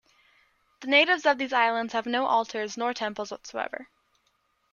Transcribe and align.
The 0.79 0.87
natives 0.87 1.27
of 1.27 1.37
these 1.37 1.53
islands 1.53 1.93
have 1.93 2.07
no 2.07 2.25
altars 2.25 2.75
nor 2.75 2.91
temples 2.91 3.29
whatever. 3.29 3.87